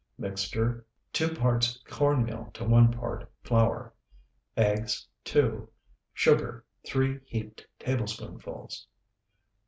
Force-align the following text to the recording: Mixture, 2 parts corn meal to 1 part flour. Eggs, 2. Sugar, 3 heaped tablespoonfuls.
Mixture, 0.17 0.83
2 1.13 1.35
parts 1.35 1.77
corn 1.87 2.23
meal 2.23 2.49
to 2.55 2.63
1 2.65 2.91
part 2.91 3.31
flour. 3.43 3.93
Eggs, 4.57 5.07
2. 5.25 5.69
Sugar, 6.11 6.65
3 6.87 7.19
heaped 7.27 7.67
tablespoonfuls. 7.77 8.87